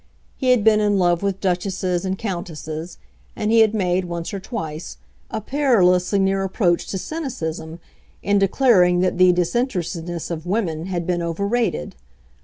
He 0.35 0.49
had 0.49 0.63
been 0.63 0.79
in 0.79 0.97
love 0.97 1.21
with 1.21 1.39
duchesses 1.39 2.05
and 2.05 2.17
countesses, 2.17 2.97
and 3.35 3.51
he 3.51 3.59
had 3.59 3.75
made, 3.75 4.05
once 4.05 4.33
or 4.33 4.39
twice, 4.39 4.97
a 5.29 5.39
perilously 5.41 6.17
near 6.17 6.41
approach 6.43 6.87
to 6.87 6.97
cynicism 6.97 7.79
in 8.23 8.39
declaring 8.39 9.01
that 9.01 9.19
the 9.19 9.31
disinterestedness 9.31 10.31
of 10.31 10.47
women 10.47 10.87
had 10.87 11.05
been 11.05 11.21
overrated. 11.21 11.93